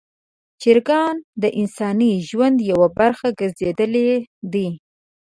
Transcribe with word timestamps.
چرګان 0.61 1.15
د 1.41 1.43
انساني 1.61 2.11
ژوند 2.29 2.57
یوه 2.71 2.87
برخه 2.99 3.27
ګرځېدلي 3.39 4.05
دي. 4.53 4.67